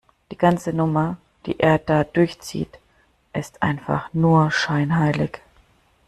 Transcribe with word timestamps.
Die 0.31 0.35
ganze 0.35 0.73
Nummer, 0.73 1.17
die 1.45 1.59
er 1.59 1.77
da 1.77 2.03
durchzieht, 2.03 2.79
ist 3.33 3.61
einfach 3.61 4.11
nur 4.15 4.49
scheinheilig. 4.49 5.37